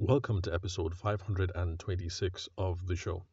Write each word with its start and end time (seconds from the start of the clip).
Welcome 0.00 0.42
to 0.42 0.54
episode 0.54 0.94
526 0.94 2.48
of 2.56 2.86
the 2.86 2.94
show. 2.94 3.24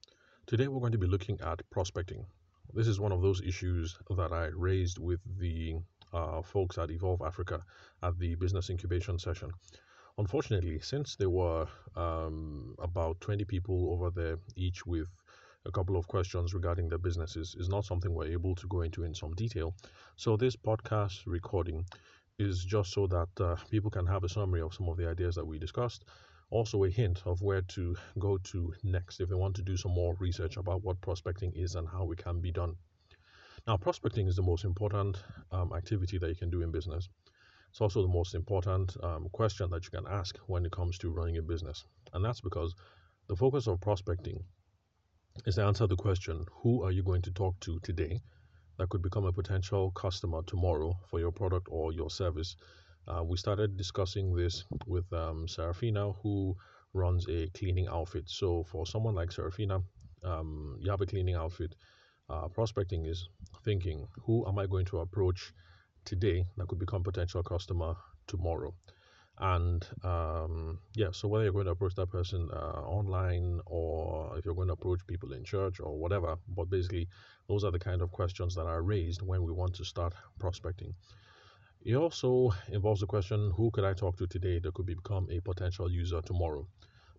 Today 0.48 0.68
we're 0.68 0.80
going 0.80 0.94
to 0.94 0.98
be 0.98 1.06
looking 1.06 1.40
at 1.42 1.62
prospecting. 1.70 2.26
This 2.74 2.88
is 2.88 3.00
one 3.00 3.12
of 3.12 3.22
those 3.22 3.40
issues 3.42 3.96
that 4.10 4.34
I 4.34 4.48
raised 4.48 4.98
with 4.98 5.20
the 5.38 5.76
uh, 6.12 6.42
folks 6.42 6.80
at 6.80 6.90
Evolve 6.90 7.22
Africa 7.22 7.62
at 8.02 8.18
the 8.18 8.34
business 8.34 8.72
incubation 8.72 9.20
session. 9.20 9.52
Unfortunately, 10.18 10.80
since 10.80 11.16
there 11.16 11.30
were 11.30 11.68
um, 11.96 12.74
about 12.80 13.22
20 13.22 13.46
people 13.46 13.92
over 13.92 14.10
there, 14.10 14.40
each 14.56 14.88
with 14.88 15.08
a 15.68 15.72
couple 15.72 15.98
of 15.98 16.08
questions 16.08 16.56
regarding 16.56 16.90
their 16.90 16.98
businesses, 16.98 17.56
is 17.60 17.70
not 17.70 17.86
something 17.86 18.12
we're 18.12 18.26
able 18.26 18.56
to 18.56 18.68
go 18.68 18.82
into 18.82 19.04
in 19.04 19.14
some 19.14 19.36
detail. 19.36 19.76
So, 20.16 20.36
this 20.36 20.56
podcast 20.56 21.28
recording 21.28 21.86
is 22.40 22.66
just 22.66 22.92
so 22.92 23.06
that 23.06 23.30
uh, 23.40 23.56
people 23.70 23.92
can 23.92 24.08
have 24.08 24.24
a 24.24 24.30
summary 24.30 24.62
of 24.62 24.74
some 24.74 24.90
of 24.90 24.98
the 24.98 25.08
ideas 25.08 25.36
that 25.36 25.46
we 25.46 25.60
discussed. 25.60 26.06
Also, 26.50 26.84
a 26.84 26.90
hint 26.90 27.22
of 27.26 27.42
where 27.42 27.62
to 27.62 27.96
go 28.20 28.38
to 28.38 28.74
next 28.84 29.20
if 29.20 29.30
they 29.30 29.36
want 29.36 29.56
to 29.56 29.62
do 29.62 29.76
some 29.76 29.92
more 29.92 30.16
research 30.20 30.58
about 30.58 30.84
what 30.84 31.02
prospecting 31.02 31.52
is 31.56 31.76
and 31.76 31.88
how 31.88 32.12
it 32.12 32.18
can 32.18 32.40
be 32.40 32.52
done. 32.52 32.76
Now, 33.68 33.78
prospecting 33.78 34.28
is 34.28 34.36
the 34.36 34.44
most 34.44 34.64
important 34.64 35.18
um, 35.52 35.74
activity 35.74 36.18
that 36.20 36.30
you 36.30 36.36
can 36.36 36.50
do 36.50 36.62
in 36.62 36.72
business. 36.72 37.10
It's 37.72 37.82
also 37.82 38.02
the 38.02 38.14
most 38.14 38.36
important 38.36 38.96
um, 39.04 39.28
question 39.32 39.70
that 39.72 39.84
you 39.86 39.92
can 39.92 40.08
ask 40.08 40.38
when 40.48 40.66
it 40.66 40.72
comes 40.72 40.98
to 41.00 41.10
running 41.10 41.38
a 41.38 41.42
business. 41.42 41.84
And 42.14 42.24
that's 42.24 42.42
because 42.42 42.76
the 43.28 43.36
focus 43.36 43.68
of 43.68 43.82
prospecting 43.82 44.44
is 45.46 45.56
to 45.56 45.64
answer 45.64 45.88
the 45.88 45.96
question 45.98 46.46
who 46.62 46.84
are 46.84 46.92
you 46.92 47.04
going 47.04 47.24
to 47.24 47.32
talk 47.32 47.60
to 47.62 47.80
today 47.80 48.22
that 48.78 48.90
could 48.90 49.02
become 49.02 49.26
a 49.26 49.34
potential 49.34 49.92
customer 49.92 50.42
tomorrow 50.44 50.98
for 51.10 51.20
your 51.20 51.32
product 51.32 51.68
or 51.70 51.92
your 51.92 52.10
service. 52.10 52.56
Uh, 53.08 53.24
we 53.24 53.38
started 53.38 53.78
discussing 53.78 54.36
this 54.36 54.64
with 54.88 55.12
um, 55.14 55.48
Serafina, 55.48 56.12
who 56.24 56.56
runs 56.94 57.28
a 57.30 57.48
cleaning 57.50 57.88
outfit. 57.88 58.24
So, 58.28 58.64
for 58.64 58.86
someone 58.86 59.16
like 59.16 59.32
Serafina, 59.32 59.82
um, 60.24 60.78
you 60.80 60.90
have 60.90 61.02
a 61.02 61.06
cleaning 61.06 61.36
outfit. 61.36 61.76
Uh, 62.30 62.48
prospecting 62.48 63.06
is 63.06 63.30
thinking, 63.64 64.08
who 64.24 64.48
am 64.48 64.58
I 64.58 64.66
going 64.66 64.86
to 64.86 65.00
approach 65.00 65.54
today 66.06 66.46
that 66.58 66.68
could 66.68 66.80
become 66.80 67.04
potential 67.04 67.44
customer 67.44 67.96
tomorrow? 68.26 68.74
And 69.38 69.86
um, 70.04 70.80
yeah, 70.96 71.10
so 71.12 71.28
whether 71.28 71.44
you're 71.44 71.54
going 71.54 71.66
to 71.66 71.74
approach 71.74 71.96
that 71.96 72.10
person 72.10 72.50
uh, 72.54 72.82
online 72.88 73.60
or 73.66 74.38
if 74.38 74.46
you're 74.46 74.56
going 74.56 74.70
to 74.70 74.74
approach 74.74 75.06
people 75.06 75.34
in 75.34 75.44
church 75.44 75.80
or 75.80 75.98
whatever, 76.00 76.38
but 76.48 76.70
basically, 76.70 77.08
those 77.48 77.64
are 77.64 77.72
the 77.72 77.80
kind 77.80 78.02
of 78.02 78.12
questions 78.12 78.56
that 78.56 78.66
are 78.66 78.82
raised 78.82 79.22
when 79.22 79.44
we 79.44 79.52
want 79.52 79.76
to 79.76 79.86
start 79.86 80.14
prospecting. 80.40 80.96
It 81.86 81.96
also 81.96 82.52
involves 82.70 83.02
the 83.02 83.08
question 83.08 83.52
who 83.56 83.72
could 83.72 83.86
I 83.86 83.94
talk 83.94 84.18
to 84.18 84.28
today 84.28 84.60
that 84.60 84.74
could 84.74 84.88
become 84.88 85.28
a 85.32 85.40
potential 85.40 85.90
user 85.90 86.22
tomorrow? 86.22 86.68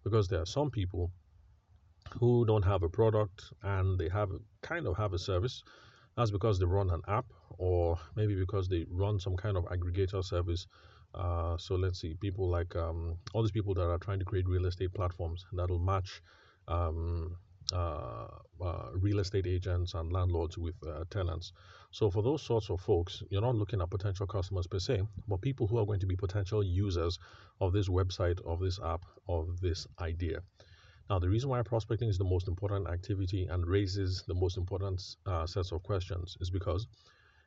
Because 0.05 0.29
there 0.29 0.43
are 0.43 0.47
some 0.47 0.71
people 0.71 1.13
who 2.21 2.45
don't 2.45 2.65
have 2.65 2.83
a 2.83 2.89
product 2.89 3.53
and 3.63 3.99
they 3.99 4.09
have 4.09 4.31
kind 4.63 4.87
of 4.87 4.97
have 4.97 5.13
a 5.13 5.19
service. 5.19 5.63
That's 6.17 6.31
because 6.31 6.59
they 6.59 6.65
run 6.67 6.91
an 6.91 7.03
app 7.09 7.27
or 7.59 7.99
maybe 8.17 8.35
because 8.35 8.69
they 8.69 8.87
run 8.91 9.21
some 9.21 9.37
kind 9.37 9.57
of 9.57 9.65
aggregator 9.67 10.25
service 10.25 10.67
uh, 11.17 11.57
so 11.57 11.77
let's 11.77 12.01
see, 12.01 12.15
people 12.15 12.49
like 12.49 12.77
um, 12.77 13.17
all 13.33 13.43
these 13.43 13.51
people 13.51 13.75
that 13.75 13.89
are 13.89 13.99
trying 13.99 14.19
to 14.19 14.25
create 14.25 14.47
real 14.47 14.67
estate 14.67 14.93
platforms 14.93 15.47
that'll 15.53 15.79
match 15.79 16.23
um, 16.69 17.37
real 17.73 19.19
estate 19.19 19.47
agents 19.47 19.95
and 19.95 20.13
landlords 20.13 20.59
with 20.59 20.75
uh, 20.87 21.05
tenants. 21.11 21.53
So 21.91 22.11
for 22.11 22.23
those 22.23 22.43
sorts 22.43 22.71
of 22.71 22.81
folks, 22.81 23.23
you're 23.31 23.41
not 23.41 23.55
looking 23.55 23.81
at 23.81 23.91
potential 23.91 24.27
customers 24.27 24.67
per 24.67 24.79
se, 24.79 25.03
but 25.29 25.41
people 25.41 25.67
who 25.67 25.79
are 25.79 25.87
going 25.87 26.01
to 26.01 26.07
be 26.07 26.17
potential 26.17 26.63
users 26.63 27.19
of 27.61 27.73
this 27.73 27.89
website, 27.89 28.41
of 28.45 28.61
this 28.61 28.79
app, 28.85 29.05
of 29.29 29.61
this 29.61 29.87
idea. 30.01 30.41
Now, 31.09 31.21
the 31.21 31.29
reason 31.29 31.51
why 31.51 31.63
prospecting 31.63 32.09
is 32.09 32.19
the 32.19 32.25
most 32.25 32.49
important 32.49 32.89
activity 32.89 33.47
and 33.47 33.67
raises 33.67 34.25
the 34.27 34.35
most 34.35 34.57
important 34.57 35.03
uh, 35.25 35.47
sets 35.47 35.73
of 35.73 35.83
questions 35.85 36.37
is 36.41 36.51
because 36.51 36.87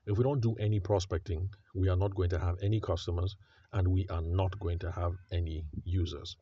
if 0.05 0.17
we 0.17 0.23
don't 0.23 0.39
do 0.39 0.55
any 0.55 0.79
prospecting, 0.79 1.49
we 1.75 1.89
are 1.89 1.97
not 1.97 2.15
going 2.15 2.29
to 2.29 2.39
have 2.39 2.55
any 2.61 2.79
customers 2.79 3.35
and 3.73 3.87
we 3.87 4.07
are 4.07 4.21
not 4.21 4.57
going 4.59 4.79
to 4.79 4.91
have 4.91 5.13
any 5.31 5.65
users. 5.83 6.37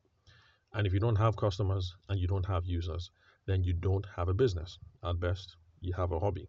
And 0.74 0.86
if 0.86 0.94
you 0.94 1.00
don't 1.00 1.16
have 1.16 1.36
customers 1.36 1.96
and 2.08 2.20
you 2.20 2.28
don't 2.28 2.46
have 2.46 2.66
users, 2.66 3.10
then 3.48 3.64
you 3.64 3.74
don't 3.74 4.06
have 4.16 4.28
a 4.30 4.34
business. 4.34 4.78
At 5.04 5.20
best, 5.20 5.56
you 5.82 5.94
have 5.94 6.12
a 6.12 6.20
hobby. 6.20 6.48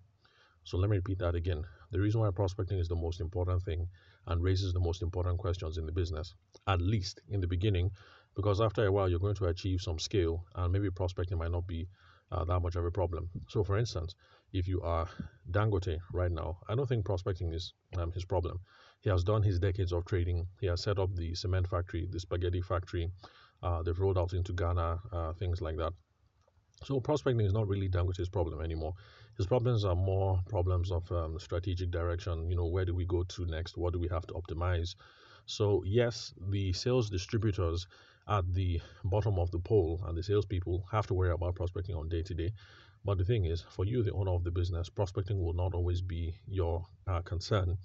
So 0.64 0.76
let 0.76 0.90
me 0.90 0.96
repeat 0.96 1.18
that 1.20 1.34
again. 1.34 1.64
The 1.92 2.00
reason 2.00 2.20
why 2.20 2.30
prospecting 2.30 2.78
is 2.78 2.88
the 2.88 2.94
most 2.96 3.20
important 3.20 3.62
thing 3.62 3.88
and 4.26 4.42
raises 4.42 4.74
the 4.74 4.80
most 4.80 5.00
important 5.00 5.38
questions 5.38 5.78
in 5.78 5.86
the 5.86 5.92
business, 5.92 6.34
at 6.66 6.82
least 6.82 7.22
in 7.30 7.40
the 7.40 7.46
beginning, 7.46 7.90
because 8.36 8.60
after 8.60 8.84
a 8.84 8.92
while 8.92 9.08
you're 9.08 9.18
going 9.18 9.34
to 9.36 9.46
achieve 9.46 9.80
some 9.80 9.98
scale 9.98 10.44
and 10.56 10.72
maybe 10.72 10.90
prospecting 10.90 11.38
might 11.38 11.50
not 11.50 11.66
be 11.66 11.88
uh, 12.30 12.44
that 12.44 12.60
much 12.60 12.76
of 12.76 12.84
a 12.84 12.90
problem. 12.90 13.30
So, 13.48 13.64
for 13.64 13.78
instance, 13.78 14.14
if 14.52 14.68
you 14.68 14.82
are 14.82 15.08
Dangote 15.50 15.98
right 16.12 16.30
now, 16.30 16.58
I 16.68 16.74
don't 16.74 16.86
think 16.88 17.04
prospecting 17.06 17.52
is 17.54 17.72
um, 17.96 18.12
his 18.12 18.24
problem. 18.24 18.60
He 19.00 19.10
has 19.10 19.24
done 19.24 19.42
his 19.42 19.58
decades 19.58 19.92
of 19.92 20.04
trading. 20.04 20.46
He 20.60 20.66
has 20.66 20.82
set 20.82 20.98
up 20.98 21.14
the 21.14 21.34
cement 21.34 21.68
factory, 21.68 22.06
the 22.10 22.20
spaghetti 22.20 22.60
factory. 22.60 23.10
Uh, 23.62 23.82
they've 23.82 23.98
rolled 23.98 24.18
out 24.18 24.34
into 24.34 24.52
Ghana, 24.52 24.98
uh, 25.12 25.32
things 25.32 25.60
like 25.60 25.76
that. 25.76 25.92
So 26.84 27.00
prospecting 27.00 27.44
is 27.44 27.52
not 27.52 27.68
really 27.68 27.88
Dangote's 27.88 28.28
problem 28.28 28.62
anymore. 28.62 28.94
His 29.36 29.46
problems 29.46 29.84
are 29.84 29.96
more 29.96 30.40
problems 30.48 30.90
of 30.90 31.10
um, 31.12 31.38
strategic 31.38 31.90
direction. 31.90 32.48
You 32.48 32.56
know, 32.56 32.66
where 32.66 32.84
do 32.84 32.94
we 32.94 33.04
go 33.04 33.24
to 33.24 33.46
next? 33.46 33.76
What 33.76 33.92
do 33.92 33.98
we 33.98 34.08
have 34.08 34.26
to 34.28 34.34
optimize? 34.34 34.94
So 35.46 35.82
yes, 35.84 36.34
the 36.50 36.72
sales 36.72 37.10
distributors 37.10 37.86
at 38.28 38.52
the 38.54 38.80
bottom 39.04 39.38
of 39.38 39.50
the 39.50 39.58
pole 39.58 40.02
and 40.06 40.16
the 40.16 40.22
salespeople 40.22 40.86
have 40.92 41.06
to 41.08 41.14
worry 41.14 41.30
about 41.30 41.56
prospecting 41.56 41.96
on 41.96 42.08
day 42.08 42.22
to 42.22 42.34
day. 42.34 42.52
But 43.04 43.18
the 43.18 43.24
thing 43.24 43.46
is, 43.46 43.62
for 43.62 43.84
you, 43.84 44.02
the 44.02 44.12
owner 44.12 44.32
of 44.32 44.44
the 44.44 44.50
business, 44.50 44.88
prospecting 44.88 45.42
will 45.42 45.54
not 45.54 45.74
always 45.74 46.02
be 46.02 46.34
your 46.46 46.86
uh, 47.06 47.22
concern. 47.22 47.78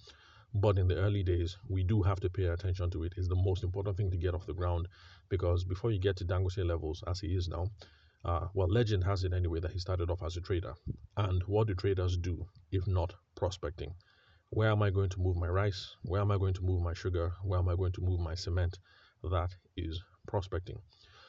But 0.53 0.77
in 0.77 0.87
the 0.87 0.97
early 0.97 1.23
days, 1.23 1.57
we 1.67 1.83
do 1.83 2.03
have 2.03 2.19
to 2.19 2.29
pay 2.29 2.45
attention 2.45 2.89
to 2.91 3.03
it. 3.03 3.13
It's 3.17 3.27
the 3.27 3.35
most 3.35 3.63
important 3.63 3.97
thing 3.97 4.11
to 4.11 4.17
get 4.17 4.35
off 4.35 4.45
the 4.45 4.53
ground 4.53 4.87
because 5.29 5.63
before 5.63 5.91
you 5.91 5.99
get 5.99 6.17
to 6.17 6.25
Dangote 6.25 6.65
levels, 6.65 7.03
as 7.07 7.21
he 7.21 7.35
is 7.35 7.47
now, 7.47 7.67
uh, 8.25 8.47
well, 8.53 8.67
legend 8.69 9.03
has 9.03 9.23
it 9.23 9.33
anyway 9.33 9.59
that 9.59 9.71
he 9.71 9.79
started 9.79 10.09
off 10.09 10.23
as 10.23 10.37
a 10.37 10.41
trader. 10.41 10.73
And 11.17 11.43
what 11.43 11.67
do 11.67 11.75
traders 11.75 12.17
do 12.17 12.45
if 12.71 12.87
not 12.87 13.13
prospecting? 13.35 13.93
Where 14.49 14.71
am 14.71 14.81
I 14.81 14.91
going 14.91 15.09
to 15.09 15.19
move 15.19 15.35
my 15.35 15.47
rice? 15.47 15.95
Where 16.03 16.21
am 16.21 16.31
I 16.31 16.37
going 16.37 16.53
to 16.53 16.63
move 16.63 16.81
my 16.81 16.93
sugar? 16.93 17.33
Where 17.43 17.59
am 17.59 17.69
I 17.69 17.75
going 17.75 17.91
to 17.93 18.01
move 18.01 18.19
my 18.19 18.35
cement? 18.35 18.79
That 19.23 19.55
is 19.75 20.01
prospecting. 20.27 20.79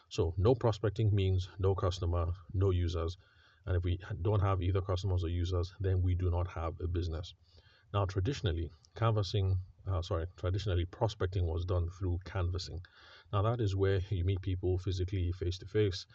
So 0.09 0.35
no 0.37 0.55
prospecting 0.55 1.15
means 1.15 1.49
no 1.59 1.75
customer, 1.75 2.33
no 2.53 2.71
users. 2.71 3.17
And 3.67 3.77
if 3.77 3.83
we 3.83 3.99
don't 4.23 4.41
have 4.41 4.63
either 4.63 4.83
customers 4.83 5.25
or 5.25 5.29
users, 5.29 5.73
then 5.81 6.03
we 6.03 6.15
do 6.15 6.31
not 6.31 6.47
have 6.49 6.75
a 6.81 6.87
business. 6.87 7.35
Now, 7.93 8.05
traditionally, 8.05 8.71
canvassing, 8.95 9.59
uh, 9.87 10.03
sorry, 10.03 10.27
traditionally 10.37 10.85
prospecting 10.85 11.47
was 11.47 11.65
done 11.65 11.89
through 11.89 12.19
canvassing. 12.25 12.81
Now, 13.33 13.43
that 13.43 13.61
is 13.61 13.75
where 13.75 14.01
you 14.11 14.25
meet 14.25 14.43
people 14.43 14.79
physically, 14.79 15.33
face 15.33 15.59
to 15.59 15.67
face. 15.67 16.07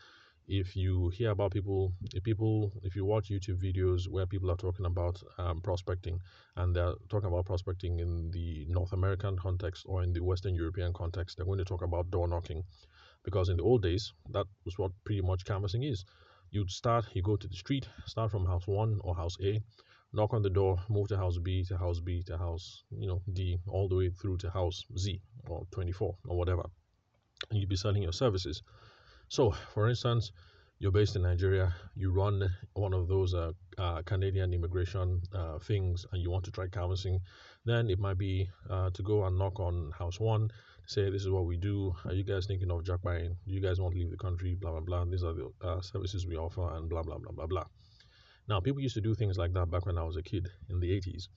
If 0.52 0.76
you 0.76 1.10
hear 1.10 1.30
about 1.30 1.52
people, 1.52 1.94
if 2.16 2.24
people, 2.24 2.74
if 2.82 2.96
you 2.96 3.06
watch 3.06 3.30
YouTube 3.30 3.62
videos 3.62 4.10
where 4.10 4.26
people 4.26 4.50
are 4.50 4.58
talking 4.58 4.88
about 4.88 5.22
um, 5.38 5.62
prospecting 5.62 6.20
and 6.56 6.76
they're 6.76 6.96
talking 7.08 7.30
about 7.30 7.46
prospecting 7.46 8.00
in 8.00 8.32
the 8.32 8.66
North 8.68 8.92
American 8.92 9.38
context 9.38 9.86
or 9.88 10.02
in 10.02 10.12
the 10.12 10.24
Western 10.24 10.56
European 10.56 10.92
context, 10.92 11.38
they're 11.38 11.46
going 11.46 11.60
to 11.60 11.66
talk 11.66 11.84
about 11.84 12.10
door 12.10 12.28
knocking 12.28 12.64
because 13.24 13.50
in 13.50 13.58
the 13.58 13.64
old 13.64 13.84
days, 13.84 14.12
that 14.32 14.48
was 14.66 14.80
what 14.80 14.92
pretty 15.04 15.22
much 15.22 15.46
canvassing 15.46 15.84
is. 15.84 16.04
You'd 16.50 16.72
start, 16.72 17.06
you 17.14 17.22
go 17.22 17.36
to 17.36 17.48
the 17.48 17.56
street, 17.56 17.88
start 18.08 18.32
from 18.32 18.48
house 18.48 18.66
one 18.66 19.00
or 19.04 19.16
house 19.16 19.38
A, 19.44 19.62
knock 20.14 20.34
on 20.34 20.42
the 20.42 20.50
door, 20.50 20.80
move 20.90 21.10
to 21.10 21.18
house 21.18 21.38
B 21.38 21.64
to 21.66 21.78
house 21.78 22.00
B 22.00 22.24
to 22.24 22.40
house, 22.40 22.86
you 22.90 23.08
know, 23.08 23.22
D, 23.32 23.60
all 23.68 23.88
the 23.88 23.96
way 23.96 24.10
through 24.10 24.38
to 24.38 24.50
house 24.50 24.84
Z 24.98 25.22
or 25.48 25.68
24 25.70 26.16
or 26.28 26.38
whatever. 26.38 26.64
And 27.52 27.60
you'd 27.60 27.70
be 27.70 27.76
selling 27.76 28.02
your 28.02 28.14
services. 28.14 28.64
So, 29.30 29.52
for 29.76 29.88
instance, 29.88 30.32
you're 30.80 30.92
based 30.92 31.16
in 31.16 31.22
Nigeria, 31.22 31.76
you 31.96 32.12
run 32.12 32.50
one 32.74 32.96
of 32.96 33.08
those 33.08 33.36
uh, 33.36 33.52
uh, 33.78 34.02
Canadian 34.02 34.56
immigration 34.56 35.22
uh, 35.36 35.60
things, 35.60 36.04
and 36.12 36.20
you 36.20 36.32
want 36.32 36.46
to 36.46 36.52
try 36.52 36.68
canvassing, 36.68 37.20
then 37.64 37.92
it 37.92 38.00
might 38.00 38.18
be 38.18 38.50
uh, 38.72 38.90
to 38.90 39.04
go 39.04 39.26
and 39.26 39.38
knock 39.38 39.60
on 39.60 39.92
house 39.92 40.20
one, 40.20 40.50
say, 40.88 41.12
This 41.12 41.22
is 41.22 41.30
what 41.30 41.46
we 41.46 41.58
do. 41.58 41.94
Are 42.06 42.14
you 42.14 42.24
guys 42.24 42.48
thinking 42.48 42.72
of 42.72 42.84
jack 42.84 43.04
buying? 43.04 43.38
Do 43.48 43.54
you 43.54 43.62
guys 43.62 43.80
want 43.80 43.94
to 43.94 44.00
leave 44.00 44.10
the 44.10 44.18
country? 44.18 44.56
Blah, 44.56 44.72
blah, 44.72 44.80
blah. 44.80 45.06
These 45.06 45.24
are 45.24 45.34
the 45.34 45.52
uh, 45.62 45.82
services 45.82 46.26
we 46.26 46.36
offer, 46.36 46.68
and 46.76 46.90
blah, 46.90 47.04
blah, 47.04 47.20
blah, 47.20 47.32
blah, 47.32 47.46
blah. 47.46 47.66
Now, 48.48 48.60
people 48.60 48.82
used 48.82 48.96
to 48.96 49.02
do 49.02 49.14
things 49.14 49.38
like 49.38 49.54
that 49.54 49.70
back 49.70 49.86
when 49.86 50.00
I 50.00 50.04
was 50.04 50.18
a 50.18 50.24
kid 50.24 50.50
in 50.72 50.80
the 50.80 50.90
80s, 50.90 51.28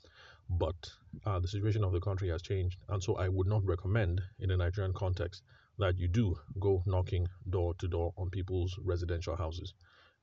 but 0.49 0.91
uh, 1.27 1.41
the 1.41 1.49
situation 1.49 1.85
of 1.85 1.93
the 1.93 2.01
country 2.01 2.31
has 2.31 2.41
changed, 2.41 2.79
and 2.89 3.03
so 3.03 3.17
I 3.17 3.29
would 3.29 3.47
not 3.47 3.67
recommend 3.67 4.23
in 4.39 4.51
a 4.51 4.57
Nigerian 4.57 4.95
context 4.95 5.43
that 5.79 5.99
you 5.99 6.09
do 6.09 6.35
go 6.61 6.83
knocking 6.87 7.27
door 7.49 7.75
to 7.79 7.89
door 7.89 8.13
on 8.17 8.31
people's 8.31 8.79
residential 8.85 9.37
houses. 9.37 9.75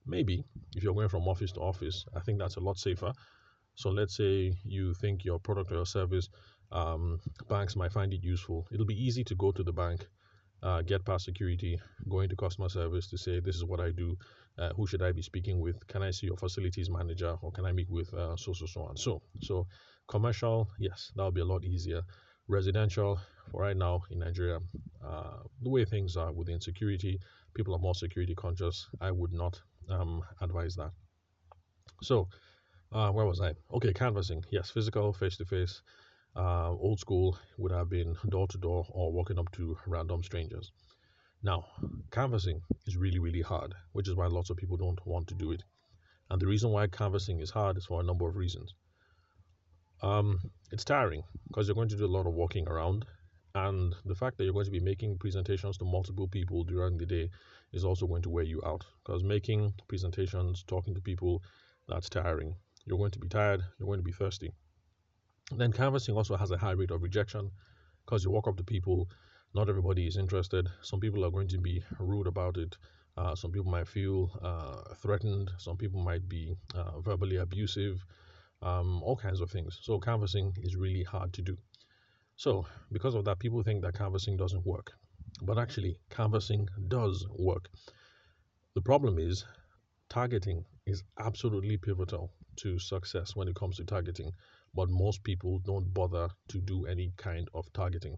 Maybe 0.05 0.43
if 0.75 0.83
you're 0.83 0.93
going 0.93 1.09
from 1.09 1.27
office 1.27 1.51
to 1.53 1.59
office, 1.59 2.05
I 2.15 2.19
think 2.21 2.39
that's 2.39 2.55
a 2.55 2.61
lot 2.61 2.77
safer. 2.77 3.11
So 3.75 3.89
let's 3.89 4.15
say 4.15 4.53
you 4.63 4.93
think 4.93 5.25
your 5.25 5.39
product 5.39 5.71
or 5.71 5.75
your 5.75 5.85
service, 5.85 6.29
um, 6.71 7.19
banks 7.49 7.75
might 7.75 7.93
find 7.93 8.13
it 8.13 8.23
useful. 8.23 8.67
It'll 8.71 8.85
be 8.85 9.03
easy 9.05 9.23
to 9.25 9.35
go 9.35 9.51
to 9.51 9.63
the 9.63 9.73
bank 9.73 10.07
uh, 10.61 10.81
get 10.81 11.05
past 11.05 11.25
security, 11.25 11.79
go 12.09 12.19
into 12.19 12.35
customer 12.35 12.69
service 12.69 13.07
to 13.09 13.17
say, 13.17 13.39
This 13.39 13.55
is 13.55 13.65
what 13.65 13.79
I 13.79 13.91
do. 13.91 14.17
Uh, 14.57 14.69
who 14.73 14.85
should 14.85 15.01
I 15.01 15.11
be 15.11 15.21
speaking 15.21 15.61
with? 15.61 15.85
Can 15.87 16.03
I 16.03 16.11
see 16.11 16.27
your 16.27 16.35
facilities 16.35 16.89
manager 16.89 17.37
or 17.41 17.51
can 17.51 17.65
I 17.65 17.71
meet 17.71 17.89
with 17.89 18.13
uh, 18.13 18.35
so, 18.35 18.51
so, 18.53 18.65
so, 18.65 18.87
and 18.87 18.99
so? 18.99 19.21
So, 19.39 19.67
commercial, 20.07 20.67
yes, 20.79 21.11
that'll 21.15 21.31
be 21.31 21.41
a 21.41 21.45
lot 21.45 21.63
easier. 21.63 22.01
Residential, 22.49 23.19
for 23.51 23.61
right 23.61 23.77
now 23.77 24.01
in 24.09 24.19
Nigeria, 24.19 24.59
uh, 25.05 25.37
the 25.61 25.69
way 25.69 25.85
things 25.85 26.17
are 26.17 26.31
within 26.33 26.59
security, 26.59 27.19
people 27.53 27.75
are 27.75 27.79
more 27.79 27.93
security 27.93 28.33
conscious. 28.33 28.87
I 28.99 29.11
would 29.11 29.31
not 29.31 29.61
um, 29.87 30.23
advise 30.41 30.75
that. 30.75 30.91
So, 32.01 32.27
uh, 32.91 33.11
where 33.11 33.25
was 33.27 33.39
I? 33.39 33.53
Okay, 33.71 33.93
canvassing. 33.93 34.43
Yes, 34.51 34.71
physical, 34.71 35.13
face 35.13 35.37
to 35.37 35.45
face. 35.45 35.81
Old 36.35 36.99
school 36.99 37.37
would 37.57 37.71
have 37.71 37.89
been 37.89 38.15
door 38.29 38.47
to 38.47 38.57
door 38.57 38.85
or 38.89 39.11
walking 39.13 39.37
up 39.37 39.51
to 39.51 39.77
random 39.85 40.23
strangers. 40.23 40.71
Now, 41.43 41.65
canvassing 42.11 42.61
is 42.87 42.97
really, 42.97 43.19
really 43.19 43.41
hard, 43.41 43.75
which 43.91 44.07
is 44.07 44.15
why 44.15 44.25
lots 44.27 44.49
of 44.49 44.57
people 44.57 44.77
don't 44.77 45.05
want 45.05 45.27
to 45.27 45.35
do 45.35 45.51
it. 45.51 45.63
And 46.29 46.41
the 46.41 46.47
reason 46.47 46.71
why 46.71 46.87
canvassing 46.87 47.41
is 47.41 47.51
hard 47.51 47.77
is 47.77 47.85
for 47.85 47.99
a 47.99 48.03
number 48.03 48.27
of 48.27 48.35
reasons. 48.35 48.73
Um, 50.01 50.39
it's 50.71 50.85
tiring 50.85 51.23
because 51.47 51.67
you're 51.67 51.75
going 51.75 51.89
to 51.89 51.97
do 51.97 52.05
a 52.05 52.15
lot 52.17 52.27
of 52.27 52.33
walking 52.33 52.67
around, 52.67 53.05
and 53.55 53.95
the 54.05 54.15
fact 54.15 54.37
that 54.37 54.43
you're 54.43 54.53
going 54.53 54.65
to 54.65 54.71
be 54.71 54.79
making 54.79 55.17
presentations 55.17 55.77
to 55.77 55.85
multiple 55.85 56.27
people 56.27 56.63
during 56.63 56.97
the 56.97 57.05
day 57.05 57.29
is 57.73 57.83
also 57.83 58.07
going 58.07 58.21
to 58.21 58.29
wear 58.29 58.43
you 58.43 58.61
out 58.65 58.85
because 59.03 59.23
making 59.23 59.73
presentations, 59.87 60.63
talking 60.63 60.93
to 60.95 61.01
people, 61.01 61.43
that's 61.87 62.09
tiring. 62.09 62.55
You're 62.85 62.97
going 62.97 63.11
to 63.11 63.19
be 63.19 63.27
tired, 63.27 63.61
you're 63.77 63.87
going 63.87 63.99
to 63.99 64.03
be 64.03 64.11
thirsty. 64.11 64.51
Then 65.51 65.73
canvassing 65.73 66.15
also 66.15 66.37
has 66.37 66.51
a 66.51 66.57
high 66.57 66.71
rate 66.71 66.91
of 66.91 67.01
rejection 67.01 67.51
because 68.05 68.23
you 68.23 68.31
walk 68.31 68.47
up 68.47 68.57
to 68.57 68.63
people, 68.63 69.09
not 69.55 69.69
everybody 69.69 70.07
is 70.07 70.17
interested. 70.17 70.69
Some 70.81 70.99
people 70.99 71.25
are 71.25 71.31
going 71.31 71.47
to 71.49 71.57
be 71.57 71.83
rude 71.99 72.27
about 72.27 72.57
it. 72.57 72.77
Uh, 73.17 73.35
some 73.35 73.51
people 73.51 73.71
might 73.71 73.87
feel 73.87 74.31
uh, 74.41 74.93
threatened. 74.95 75.51
Some 75.57 75.75
people 75.75 76.01
might 76.01 76.29
be 76.29 76.55
uh, 76.75 76.99
verbally 77.01 77.37
abusive. 77.37 78.05
Um, 78.61 79.01
all 79.03 79.15
kinds 79.15 79.41
of 79.41 79.49
things. 79.49 79.79
So 79.81 79.99
canvassing 79.99 80.53
is 80.61 80.75
really 80.75 81.03
hard 81.03 81.33
to 81.33 81.41
do. 81.41 81.57
So 82.35 82.65
because 82.91 83.15
of 83.15 83.25
that, 83.25 83.39
people 83.39 83.63
think 83.63 83.81
that 83.83 83.97
canvassing 83.97 84.37
doesn't 84.37 84.65
work, 84.65 84.91
but 85.41 85.57
actually 85.57 85.97
canvassing 86.09 86.67
does 86.87 87.25
work. 87.37 87.69
The 88.75 88.81
problem 88.81 89.17
is 89.17 89.45
targeting 90.09 90.65
is 90.85 91.03
absolutely 91.19 91.77
pivotal 91.77 92.31
to 92.57 92.79
success 92.79 93.35
when 93.35 93.47
it 93.47 93.55
comes 93.55 93.77
to 93.77 93.85
targeting 93.85 94.31
but 94.73 94.89
most 94.89 95.23
people 95.23 95.59
don't 95.59 95.93
bother 95.93 96.29
to 96.47 96.61
do 96.61 96.85
any 96.85 97.11
kind 97.17 97.47
of 97.53 97.71
targeting. 97.73 98.17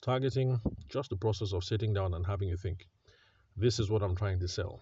Targeting, 0.00 0.60
just 0.88 1.10
the 1.10 1.16
process 1.16 1.52
of 1.52 1.64
sitting 1.64 1.92
down 1.92 2.14
and 2.14 2.24
having 2.24 2.52
a 2.52 2.56
think. 2.56 2.86
This 3.56 3.80
is 3.80 3.90
what 3.90 4.02
I'm 4.02 4.14
trying 4.14 4.38
to 4.40 4.48
sell. 4.48 4.80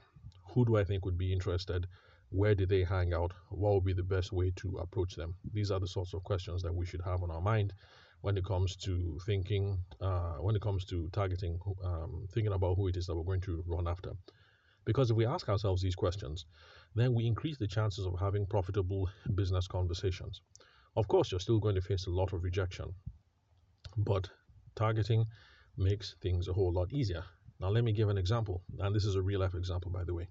Who 0.52 0.66
do 0.66 0.76
I 0.76 0.84
think 0.84 1.04
would 1.04 1.16
be 1.16 1.32
interested? 1.32 1.86
Where 2.30 2.54
do 2.54 2.66
they 2.66 2.84
hang 2.84 3.14
out? 3.14 3.32
What 3.50 3.74
would 3.74 3.84
be 3.84 3.92
the 3.92 4.02
best 4.02 4.32
way 4.32 4.52
to 4.56 4.78
approach 4.78 5.14
them? 5.14 5.36
These 5.52 5.70
are 5.70 5.80
the 5.80 5.86
sorts 5.86 6.12
of 6.12 6.24
questions 6.24 6.62
that 6.62 6.74
we 6.74 6.86
should 6.86 7.02
have 7.02 7.22
on 7.22 7.30
our 7.30 7.40
mind 7.40 7.72
when 8.20 8.36
it 8.36 8.44
comes 8.44 8.76
to 8.76 9.18
thinking, 9.24 9.78
uh, 10.00 10.34
when 10.40 10.56
it 10.56 10.62
comes 10.62 10.84
to 10.86 11.08
targeting, 11.12 11.58
um, 11.84 12.26
thinking 12.32 12.52
about 12.52 12.76
who 12.76 12.88
it 12.88 12.96
is 12.96 13.06
that 13.06 13.14
we're 13.14 13.22
going 13.22 13.40
to 13.42 13.62
run 13.66 13.86
after. 13.86 14.12
Because 14.84 15.10
if 15.10 15.16
we 15.16 15.26
ask 15.26 15.48
ourselves 15.48 15.82
these 15.82 15.94
questions, 15.94 16.46
then 16.94 17.14
we 17.14 17.26
increase 17.26 17.58
the 17.58 17.66
chances 17.66 18.06
of 18.06 18.18
having 18.18 18.46
profitable 18.46 19.08
business 19.34 19.66
conversations. 19.66 20.40
Of 20.96 21.08
course, 21.08 21.30
you're 21.30 21.40
still 21.40 21.60
going 21.60 21.74
to 21.74 21.82
face 21.82 22.06
a 22.06 22.10
lot 22.10 22.32
of 22.32 22.42
rejection, 22.42 22.94
but 23.96 24.30
targeting 24.74 25.26
makes 25.76 26.16
things 26.22 26.48
a 26.48 26.52
whole 26.52 26.72
lot 26.72 26.92
easier. 26.92 27.24
Now, 27.60 27.68
let 27.68 27.84
me 27.84 27.92
give 27.92 28.08
an 28.08 28.18
example, 28.18 28.62
and 28.78 28.94
this 28.94 29.04
is 29.04 29.14
a 29.14 29.22
real 29.22 29.40
life 29.40 29.54
example, 29.54 29.90
by 29.90 30.04
the 30.04 30.14
way. 30.14 30.28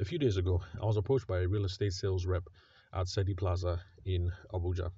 A 0.00 0.04
few 0.04 0.18
days 0.18 0.36
ago, 0.36 0.62
I 0.80 0.84
was 0.86 0.96
approached 0.96 1.26
by 1.26 1.40
a 1.40 1.48
real 1.48 1.64
estate 1.64 1.92
sales 1.92 2.24
rep 2.24 2.44
at 2.92 3.06
Ceddi 3.06 3.36
Plaza 3.36 3.80
in 4.04 4.30
Abuja. 4.52 4.90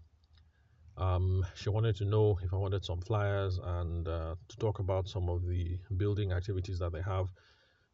Um, 0.96 1.46
she 1.54 1.70
wanted 1.70 1.96
to 1.96 2.04
know 2.04 2.38
if 2.42 2.52
I 2.52 2.56
wanted 2.56 2.84
some 2.84 3.00
flyers 3.00 3.58
and 3.62 4.06
uh, 4.06 4.34
to 4.48 4.56
talk 4.58 4.78
about 4.78 5.08
some 5.08 5.28
of 5.30 5.46
the 5.46 5.78
building 5.96 6.32
activities 6.32 6.78
that 6.80 6.92
they 6.92 7.00
have 7.00 7.28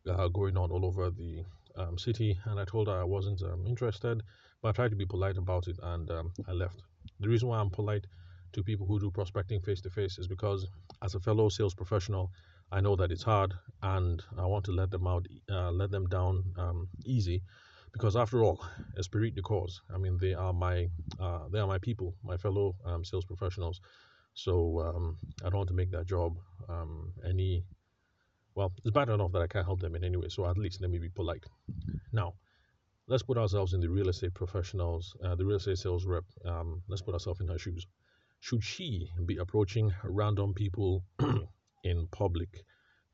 uh, 0.08 0.28
going 0.28 0.56
on 0.56 0.72
all 0.72 0.84
over 0.84 1.10
the 1.10 1.44
um, 1.76 1.96
city. 1.96 2.38
And 2.44 2.58
I 2.58 2.64
told 2.64 2.88
her 2.88 3.00
I 3.00 3.04
wasn't 3.04 3.40
um, 3.42 3.66
interested 3.66 4.22
but 4.62 4.70
I 4.70 4.72
tried 4.72 4.90
to 4.90 4.96
be 4.96 5.06
polite 5.06 5.36
about 5.36 5.68
it 5.68 5.78
and 5.82 6.10
um, 6.10 6.32
I 6.48 6.52
left. 6.52 6.82
The 7.20 7.28
reason 7.28 7.48
why 7.48 7.58
I'm 7.58 7.70
polite 7.70 8.06
to 8.52 8.62
people 8.62 8.86
who 8.86 8.98
do 8.98 9.10
prospecting 9.10 9.60
face 9.60 9.80
to 9.82 9.90
face 9.90 10.18
is 10.18 10.26
because, 10.26 10.66
as 11.02 11.14
a 11.14 11.20
fellow 11.20 11.48
sales 11.48 11.74
professional, 11.74 12.32
I 12.72 12.80
know 12.80 12.96
that 12.96 13.12
it's 13.12 13.22
hard 13.22 13.54
and 13.82 14.22
I 14.36 14.46
want 14.46 14.64
to 14.66 14.72
let 14.72 14.90
them 14.90 15.06
out, 15.06 15.26
uh, 15.50 15.70
let 15.70 15.90
them 15.90 16.06
down 16.08 16.44
um, 16.58 16.88
easy, 17.04 17.42
because 17.92 18.16
after 18.16 18.42
all, 18.42 18.64
esprit 18.98 19.34
de 19.34 19.42
corps. 19.42 19.80
I 19.94 19.98
mean, 19.98 20.18
they 20.20 20.34
are 20.34 20.52
my, 20.52 20.88
uh, 21.20 21.48
they 21.52 21.60
are 21.60 21.66
my 21.66 21.78
people, 21.78 22.16
my 22.24 22.36
fellow 22.36 22.74
um, 22.84 23.04
sales 23.04 23.24
professionals. 23.24 23.80
So 24.34 24.80
um, 24.80 25.18
I 25.42 25.48
don't 25.48 25.58
want 25.58 25.68
to 25.68 25.74
make 25.74 25.90
that 25.92 26.06
job 26.06 26.36
um, 26.68 27.12
any. 27.26 27.64
Well, 28.54 28.72
it's 28.84 28.90
bad 28.90 29.08
enough 29.08 29.32
that 29.32 29.42
I 29.42 29.46
can't 29.46 29.66
help 29.66 29.80
them 29.80 29.94
in 29.94 30.04
any 30.04 30.16
way. 30.16 30.28
So 30.28 30.46
at 30.46 30.58
least 30.58 30.80
let 30.80 30.90
me 30.90 30.98
be 30.98 31.08
polite. 31.08 31.44
Now, 32.12 32.34
let's 33.06 33.22
put 33.22 33.38
ourselves 33.38 33.74
in 33.74 33.80
the 33.80 33.88
real 33.88 34.08
estate 34.08 34.34
professionals, 34.34 35.14
uh, 35.24 35.34
the 35.34 35.44
real 35.44 35.56
estate 35.58 35.78
sales 35.78 36.04
rep. 36.04 36.24
Um, 36.44 36.82
let's 36.88 37.02
put 37.02 37.14
ourselves 37.14 37.40
in 37.40 37.48
her 37.48 37.58
shoes. 37.58 37.86
Should 38.40 38.62
she 38.62 39.10
be 39.24 39.38
approaching 39.38 39.92
random 40.04 40.52
people 40.54 41.02
in 41.86 42.08
public 42.08 42.64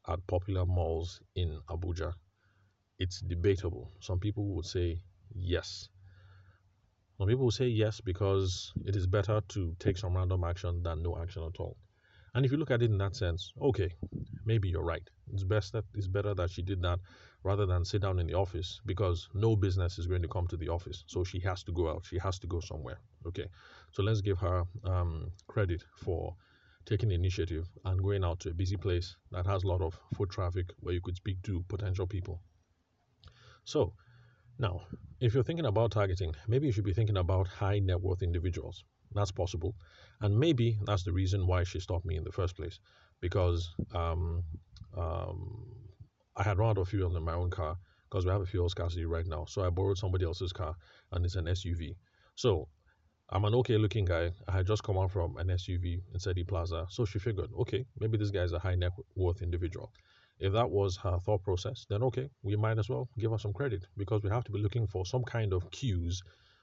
at 0.08 0.26
popular 0.26 0.66
malls 0.66 1.20
in 1.34 1.60
Abuja? 1.68 2.12
It's 2.98 3.20
debatable. 3.20 3.90
Some 4.00 4.18
people 4.18 4.44
would 4.54 4.66
say 4.66 5.02
yes. 5.34 5.88
Some 7.18 7.28
people 7.28 7.44
will 7.44 7.50
say 7.50 7.68
yes 7.68 8.00
because 8.00 8.72
it 8.84 8.96
is 8.96 9.06
better 9.06 9.40
to 9.48 9.76
take 9.78 9.98
some 9.98 10.16
random 10.16 10.44
action 10.44 10.82
than 10.82 11.02
no 11.02 11.18
action 11.20 11.42
at 11.44 11.60
all. 11.60 11.76
And 12.34 12.46
if 12.46 12.52
you 12.52 12.56
look 12.58 12.70
at 12.70 12.82
it 12.82 12.90
in 12.90 12.98
that 12.98 13.14
sense, 13.14 13.52
okay, 13.60 13.90
maybe 14.46 14.68
you're 14.70 14.82
right. 14.82 15.06
It's 15.32 15.44
best 15.44 15.72
that 15.74 15.84
it's 15.94 16.08
better 16.08 16.34
that 16.34 16.50
she 16.50 16.62
did 16.62 16.80
that 16.82 16.98
rather 17.44 17.66
than 17.66 17.84
sit 17.84 18.00
down 18.02 18.18
in 18.18 18.26
the 18.26 18.34
office 18.34 18.80
because 18.86 19.28
no 19.34 19.54
business 19.56 19.98
is 19.98 20.06
going 20.06 20.22
to 20.22 20.28
come 20.28 20.46
to 20.48 20.56
the 20.56 20.68
office. 20.70 21.04
So 21.06 21.24
she 21.24 21.40
has 21.40 21.62
to 21.64 21.72
go 21.72 21.90
out. 21.90 22.06
She 22.06 22.18
has 22.18 22.38
to 22.38 22.46
go 22.46 22.60
somewhere. 22.60 22.98
Okay. 23.26 23.48
So 23.90 24.02
let's 24.02 24.22
give 24.22 24.38
her 24.38 24.64
um, 24.84 25.30
credit 25.46 25.84
for 25.96 26.34
taking 26.84 27.10
initiative 27.10 27.68
and 27.84 28.02
going 28.02 28.24
out 28.24 28.40
to 28.40 28.50
a 28.50 28.54
busy 28.54 28.76
place 28.76 29.16
that 29.30 29.46
has 29.46 29.64
a 29.64 29.68
lot 29.68 29.80
of 29.80 29.98
foot 30.14 30.30
traffic 30.30 30.66
where 30.80 30.94
you 30.94 31.00
could 31.00 31.16
speak 31.16 31.42
to 31.42 31.64
potential 31.68 32.06
people. 32.06 32.40
So 33.64 33.94
now, 34.58 34.82
if 35.20 35.34
you're 35.34 35.44
thinking 35.44 35.66
about 35.66 35.92
targeting, 35.92 36.34
maybe 36.48 36.66
you 36.66 36.72
should 36.72 36.84
be 36.84 36.92
thinking 36.92 37.16
about 37.16 37.46
high 37.48 37.78
net 37.78 38.00
worth 38.00 38.22
individuals. 38.22 38.84
That's 39.14 39.30
possible. 39.30 39.74
And 40.20 40.38
maybe 40.38 40.78
that's 40.84 41.04
the 41.04 41.12
reason 41.12 41.46
why 41.46 41.64
she 41.64 41.80
stopped 41.80 42.04
me 42.04 42.16
in 42.16 42.24
the 42.24 42.32
first 42.32 42.56
place 42.56 42.78
because 43.20 43.74
um, 43.94 44.42
um, 44.96 45.66
I 46.36 46.42
had 46.42 46.58
run 46.58 46.70
out 46.70 46.78
of 46.78 46.88
fuel 46.88 47.16
in 47.16 47.22
my 47.22 47.34
own 47.34 47.50
car 47.50 47.76
because 48.08 48.24
we 48.24 48.30
have 48.30 48.40
a 48.40 48.46
fuel 48.46 48.68
scarcity 48.68 49.04
right 49.04 49.26
now. 49.26 49.44
So 49.46 49.64
I 49.64 49.70
borrowed 49.70 49.98
somebody 49.98 50.24
else's 50.24 50.52
car 50.52 50.74
and 51.12 51.24
it's 51.24 51.36
an 51.36 51.46
SUV. 51.46 51.96
So 52.34 52.68
I'm 53.30 53.44
an 53.44 53.54
okay 53.56 53.78
looking 53.78 54.04
guy. 54.04 54.32
I 54.46 54.52
had 54.52 54.66
just 54.66 54.82
come 54.82 54.98
out 54.98 55.10
from 55.10 55.36
an 55.38 55.48
SUV 55.48 56.02
in 56.12 56.18
Ceddi 56.18 56.46
Plaza. 56.46 56.86
So 56.90 57.04
she 57.04 57.18
figured, 57.18 57.50
okay, 57.60 57.84
maybe 57.98 58.18
this 58.18 58.30
guy 58.30 58.42
is 58.42 58.52
a 58.52 58.58
high 58.58 58.74
net 58.74 58.92
worth 59.16 59.42
individual. 59.42 59.92
If 60.38 60.52
that 60.52 60.70
was 60.70 60.96
her 60.98 61.18
thought 61.18 61.42
process, 61.42 61.86
then 61.88 62.02
okay, 62.02 62.28
we 62.42 62.56
might 62.56 62.78
as 62.78 62.88
well 62.88 63.08
give 63.18 63.30
her 63.30 63.38
some 63.38 63.52
credit 63.52 63.86
because 63.96 64.22
we 64.22 64.30
have 64.30 64.44
to 64.44 64.52
be 64.52 64.58
looking 64.58 64.86
for 64.86 65.06
some 65.06 65.22
kind 65.24 65.52
of 65.52 65.70
cues 65.70 66.22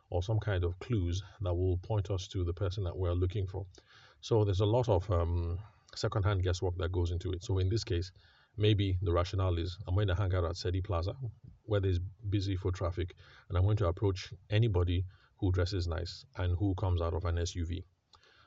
or 0.09 0.21
some 0.21 0.39
kind 0.39 0.63
of 0.63 0.77
clues 0.79 1.23
that 1.41 1.53
will 1.53 1.77
point 1.77 2.11
us 2.11 2.27
to 2.27 2.43
the 2.43 2.53
person 2.53 2.83
that 2.83 2.97
we're 2.97 3.13
looking 3.13 3.47
for. 3.47 3.65
So 4.21 4.43
there's 4.43 4.59
a 4.59 4.65
lot 4.65 4.89
of 4.89 5.09
um, 5.09 5.57
secondhand 5.95 6.43
guesswork 6.43 6.77
that 6.77 6.91
goes 6.91 7.11
into 7.11 7.31
it. 7.31 7.43
So 7.43 7.59
in 7.59 7.69
this 7.69 7.83
case, 7.83 8.11
maybe 8.57 8.97
the 9.01 9.11
rationale 9.11 9.57
is 9.57 9.77
I'm 9.87 9.95
going 9.95 10.07
to 10.07 10.15
hang 10.15 10.33
out 10.35 10.43
at 10.43 10.55
Ceddi 10.55 10.83
Plaza 10.83 11.15
where 11.65 11.79
there's 11.79 11.99
busy 12.29 12.55
foot 12.55 12.75
traffic 12.75 13.15
and 13.47 13.57
I'm 13.57 13.63
going 13.63 13.77
to 13.77 13.87
approach 13.87 14.33
anybody 14.49 15.05
who 15.39 15.51
dresses 15.51 15.87
nice 15.87 16.25
and 16.37 16.57
who 16.57 16.75
comes 16.75 17.01
out 17.01 17.13
of 17.13 17.25
an 17.25 17.35
SUV. 17.35 17.83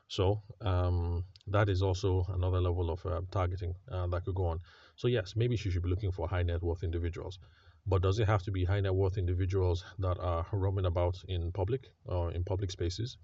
So 0.07 0.43
um, 0.61 1.23
that 1.47 1.69
is 1.69 1.81
also 1.81 2.25
another 2.29 2.61
level 2.61 2.91
of 2.91 3.05
uh, 3.05 3.21
targeting 3.31 3.73
uh, 3.91 4.07
that 4.07 4.25
could 4.25 4.35
go 4.35 4.45
on. 4.45 4.59
So 4.95 5.07
yes, 5.07 5.33
maybe 5.35 5.55
she 5.57 5.71
should 5.71 5.83
be 5.83 5.89
looking 5.89 6.11
for 6.11 6.27
high 6.27 6.43
net 6.43 6.61
worth 6.61 6.83
individuals. 6.83 7.39
But 7.85 8.01
does 8.01 8.19
it 8.19 8.27
have 8.27 8.43
to 8.43 8.51
be 8.51 8.63
high 8.63 8.79
net 8.79 8.93
worth 8.93 9.17
individuals 9.17 9.83
that 9.99 10.17
are 10.19 10.45
roaming 10.51 10.85
about 10.85 11.17
in 11.27 11.51
public 11.51 11.87
or 12.05 12.31
in 12.31 12.43
public 12.43 12.71
spaces? 12.71 13.17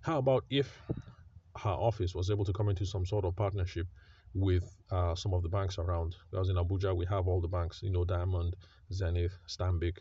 How 0.00 0.18
about 0.18 0.44
if 0.50 0.80
her 1.58 1.70
office 1.70 2.14
was 2.14 2.30
able 2.30 2.44
to 2.44 2.52
come 2.52 2.68
into 2.68 2.86
some 2.86 3.04
sort 3.06 3.24
of 3.24 3.36
partnership 3.36 3.86
with 4.34 4.64
uh, 4.90 5.14
some 5.14 5.34
of 5.34 5.42
the 5.42 5.48
banks 5.48 5.78
around? 5.78 6.16
Because 6.30 6.48
in 6.48 6.56
Abuja, 6.56 6.96
we 6.96 7.06
have 7.06 7.28
all 7.28 7.40
the 7.40 7.48
banks, 7.48 7.82
you 7.82 7.90
know, 7.90 8.04
Diamond, 8.04 8.56
Zenith, 8.92 9.38
Stanbic. 9.48 9.98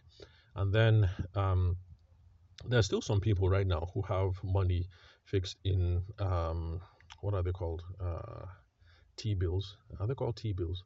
And 0.55 0.73
then 0.73 1.09
um, 1.35 1.77
there's 2.67 2.85
still 2.85 3.01
some 3.01 3.19
people 3.19 3.49
right 3.49 3.67
now 3.67 3.89
who 3.93 4.01
have 4.03 4.43
money 4.43 4.87
fixed 5.25 5.57
in, 5.63 6.01
um, 6.19 6.81
what 7.21 7.33
are 7.33 7.43
they 7.43 7.51
called? 7.51 7.83
Uh, 7.99 8.45
T 9.17 9.33
bills. 9.33 9.77
Are 9.99 10.07
they 10.07 10.13
called 10.13 10.35
T 10.35 10.53
bills? 10.53 10.83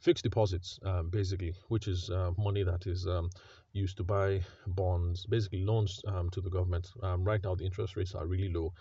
Fixed 0.00 0.24
deposits, 0.24 0.78
um, 0.84 1.10
basically, 1.10 1.54
which 1.68 1.86
is 1.86 2.10
uh, 2.10 2.32
money 2.36 2.64
that 2.64 2.86
is 2.86 3.06
um, 3.06 3.30
used 3.72 3.96
to 3.96 4.04
buy 4.04 4.42
bonds, 4.66 5.26
basically 5.26 5.64
loans 5.64 6.00
um, 6.08 6.28
to 6.30 6.40
the 6.40 6.50
government. 6.50 6.90
Um, 7.02 7.24
right 7.24 7.42
now, 7.42 7.54
the 7.54 7.64
interest 7.64 7.96
rates 7.96 8.14
are 8.14 8.26
really 8.26 8.52
low. 8.52 8.72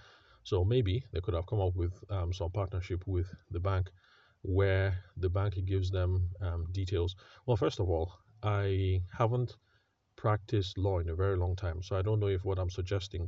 So 0.44 0.66
maybe 0.66 1.06
they 1.14 1.22
could 1.22 1.36
have 1.36 1.46
come 1.46 1.62
up 1.62 1.76
with 1.76 1.94
um, 2.10 2.34
some 2.34 2.50
partnership 2.50 3.04
with 3.06 3.28
the 3.52 3.60
bank 3.60 3.90
where 4.42 4.98
the 5.18 5.30
bank 5.30 5.54
gives 5.66 5.92
them 5.92 6.30
details. 6.72 7.16
Well, 7.46 7.56
first 7.56 7.80
of 7.80 7.88
all, 7.88 8.12
I 8.42 9.04
haven't 9.16 9.56
practiced 10.22 10.78
law 10.78 11.00
in 11.00 11.10
a 11.10 11.16
very 11.16 11.36
long 11.36 11.56
time, 11.56 11.82
so 11.82 11.96
I 11.96 12.04
don't 12.04 12.20
know 12.20 12.28
if 12.28 12.46
what 12.46 12.60
I'm 12.60 12.70
suggesting 12.70 13.28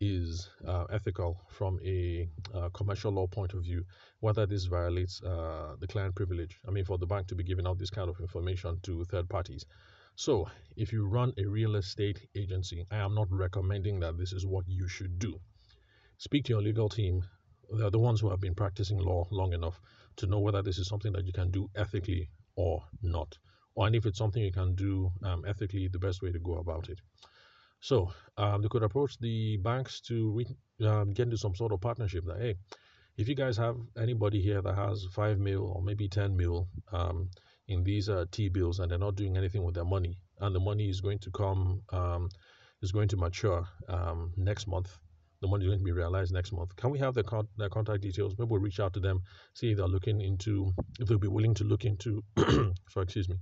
is 0.00 0.48
uh, 0.66 0.84
ethical 0.84 1.38
from 1.50 1.78
a 1.84 2.26
uh, 2.54 2.70
commercial 2.70 3.12
law 3.12 3.26
point 3.26 3.52
of 3.52 3.62
view, 3.62 3.84
whether 4.20 4.46
this 4.46 4.64
violates 4.64 5.22
uh, 5.22 5.76
the 5.78 5.86
client 5.86 6.14
privilege. 6.14 6.58
I 6.66 6.70
mean, 6.70 6.86
for 6.86 6.96
the 6.96 7.04
bank 7.04 7.26
to 7.26 7.34
be 7.34 7.44
giving 7.44 7.66
out 7.66 7.78
this 7.78 7.90
kind 7.90 8.08
of 8.08 8.18
information 8.18 8.80
to 8.84 9.04
third 9.04 9.28
parties. 9.28 9.66
So, 10.16 10.48
if 10.74 10.90
you 10.90 11.06
run 11.06 11.34
a 11.36 11.44
real 11.44 11.76
estate 11.76 12.26
agency, 12.34 12.86
I 12.90 12.96
am 12.96 13.14
not 13.14 13.30
recommending 13.30 14.00
that 14.00 14.16
this 14.16 14.32
is 14.32 14.46
what 14.46 14.64
you 14.66 14.88
should 14.88 15.18
do. 15.18 15.38
Speak 16.16 16.44
to 16.46 16.54
your 16.54 16.62
legal 16.62 16.88
team. 16.88 17.24
They're 17.70 17.90
the 17.90 17.98
ones 17.98 18.22
who 18.22 18.30
have 18.30 18.40
been 18.40 18.54
practicing 18.54 18.98
law 18.98 19.28
long 19.30 19.52
enough 19.52 19.78
to 20.16 20.26
know 20.26 20.40
whether 20.40 20.62
this 20.62 20.78
is 20.78 20.88
something 20.88 21.12
that 21.12 21.26
you 21.26 21.32
can 21.34 21.50
do 21.50 21.68
ethically 21.76 22.30
or 22.56 22.82
not. 23.02 23.36
And 23.76 23.94
if 23.94 24.06
it's 24.06 24.18
something 24.18 24.42
you 24.42 24.52
can 24.52 24.74
do 24.74 25.10
um, 25.24 25.44
ethically, 25.46 25.88
the 25.88 25.98
best 25.98 26.22
way 26.22 26.32
to 26.32 26.38
go 26.38 26.54
about 26.54 26.88
it. 26.88 27.00
So 27.80 28.12
um, 28.36 28.62
they 28.62 28.68
could 28.68 28.82
approach 28.84 29.18
the 29.18 29.56
banks 29.56 30.00
to 30.02 30.30
re- 30.30 30.86
um, 30.86 31.10
get 31.10 31.24
into 31.24 31.38
some 31.38 31.54
sort 31.54 31.72
of 31.72 31.80
partnership 31.80 32.24
that, 32.26 32.38
hey, 32.38 32.54
if 33.16 33.28
you 33.28 33.34
guys 33.34 33.56
have 33.56 33.76
anybody 33.98 34.40
here 34.40 34.62
that 34.62 34.74
has 34.74 35.06
5 35.12 35.38
mil 35.38 35.64
or 35.64 35.82
maybe 35.82 36.08
10 36.08 36.36
mil 36.36 36.68
um, 36.92 37.28
in 37.68 37.82
these 37.82 38.08
uh, 38.08 38.24
T 38.30 38.48
bills 38.48 38.78
and 38.78 38.90
they're 38.90 38.98
not 38.98 39.16
doing 39.16 39.36
anything 39.36 39.64
with 39.64 39.74
their 39.74 39.84
money, 39.84 40.16
and 40.40 40.54
the 40.54 40.60
money 40.60 40.88
is 40.88 41.00
going 41.00 41.18
to 41.20 41.30
come, 41.30 41.82
um, 41.90 42.28
is 42.82 42.92
going 42.92 43.08
to 43.08 43.16
mature 43.16 43.66
um, 43.88 44.32
next 44.36 44.66
month, 44.66 44.96
the 45.40 45.48
money 45.48 45.64
is 45.64 45.68
going 45.68 45.80
to 45.80 45.84
be 45.84 45.92
realized 45.92 46.32
next 46.32 46.52
month. 46.52 46.74
Can 46.76 46.90
we 46.90 46.98
have 47.00 47.14
their, 47.14 47.24
con- 47.24 47.48
their 47.58 47.68
contact 47.68 48.00
details? 48.00 48.34
Maybe 48.38 48.48
we'll 48.48 48.60
reach 48.60 48.80
out 48.80 48.94
to 48.94 49.00
them, 49.00 49.22
see 49.54 49.72
if 49.72 49.76
they're 49.76 49.86
looking 49.86 50.20
into, 50.20 50.72
if 51.00 51.08
they'll 51.08 51.18
be 51.18 51.28
willing 51.28 51.54
to 51.54 51.64
look 51.64 51.84
into, 51.84 52.22
sorry, 52.36 53.04
excuse 53.04 53.28
me, 53.28 53.36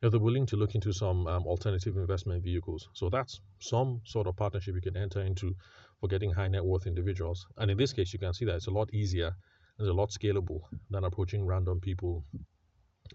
if 0.00 0.10
they're 0.10 0.20
willing 0.20 0.46
to 0.46 0.56
look 0.56 0.74
into 0.74 0.92
some 0.92 1.26
um, 1.26 1.44
alternative 1.44 1.96
investment 1.96 2.42
vehicles. 2.42 2.88
So 2.92 3.08
that's 3.08 3.40
some 3.58 4.00
sort 4.04 4.26
of 4.28 4.36
partnership 4.36 4.74
you 4.74 4.80
can 4.80 4.96
enter 4.96 5.22
into 5.22 5.56
for 6.00 6.08
getting 6.08 6.30
high 6.30 6.48
net 6.48 6.64
worth 6.64 6.86
individuals. 6.86 7.46
And 7.56 7.70
in 7.70 7.76
this 7.76 7.92
case, 7.92 8.12
you 8.12 8.18
can 8.18 8.32
see 8.32 8.44
that 8.44 8.56
it's 8.56 8.68
a 8.68 8.72
lot 8.72 8.92
easier 8.94 9.34
and 9.78 9.88
a 9.88 9.92
lot 9.92 10.10
scalable 10.10 10.60
than 10.90 11.04
approaching 11.04 11.44
random 11.44 11.80
people 11.80 12.24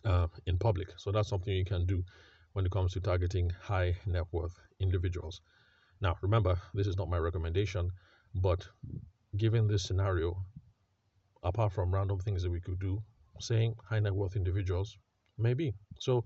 uh, 0.03 0.27
in 0.45 0.57
public. 0.57 0.89
So 0.97 1.11
that's 1.11 1.29
something 1.29 1.53
you 1.53 1.65
can 1.65 1.85
do 1.85 2.03
when 2.53 2.65
it 2.65 2.71
comes 2.71 2.93
to 2.93 2.99
targeting 2.99 3.49
high 3.61 3.95
net 4.05 4.25
worth 4.31 4.59
individuals. 4.79 5.41
Now, 6.01 6.17
remember, 6.21 6.57
this 6.73 6.87
is 6.87 6.97
not 6.97 7.09
my 7.09 7.17
recommendation, 7.17 7.91
but 8.35 8.67
given 9.37 9.67
this 9.67 9.83
scenario, 9.83 10.35
apart 11.43 11.71
from 11.71 11.93
random 11.93 12.19
things 12.19 12.43
that 12.43 12.51
we 12.51 12.59
could 12.59 12.79
do, 12.79 13.01
saying 13.39 13.75
high 13.89 13.99
net 13.99 14.13
worth 14.13 14.35
individuals, 14.35 14.97
maybe. 15.37 15.73
So 15.99 16.25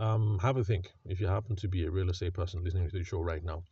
um, 0.00 0.38
have 0.40 0.56
a 0.56 0.64
think 0.64 0.90
if 1.04 1.20
you 1.20 1.26
happen 1.26 1.54
to 1.56 1.68
be 1.68 1.84
a 1.84 1.90
real 1.90 2.10
estate 2.10 2.34
person 2.34 2.64
listening 2.64 2.88
to 2.88 2.98
the 2.98 3.04
show 3.04 3.20
right 3.20 3.44
now. 3.44 3.62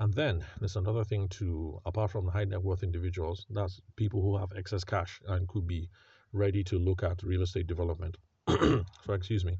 And 0.00 0.12
then 0.12 0.44
there's 0.58 0.76
another 0.76 1.04
thing 1.04 1.28
to, 1.28 1.78
apart 1.86 2.10
from 2.10 2.26
high 2.26 2.44
net 2.44 2.62
worth 2.62 2.82
individuals, 2.82 3.46
that's 3.50 3.80
people 3.96 4.20
who 4.20 4.36
have 4.36 4.50
excess 4.56 4.82
cash 4.82 5.20
and 5.28 5.46
could 5.46 5.66
be 5.66 5.88
ready 6.32 6.64
to 6.64 6.78
look 6.78 7.02
at 7.02 7.22
real 7.22 7.42
estate 7.42 7.66
development. 7.66 8.16
so, 8.48 8.84
excuse 9.08 9.44
me. 9.44 9.58